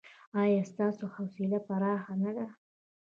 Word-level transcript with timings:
ایا 0.41 0.61
ستاسو 0.71 1.03
حوصله 1.15 1.59
پراخه 1.67 2.13
نه 2.21 2.31
ده؟ 2.35 2.45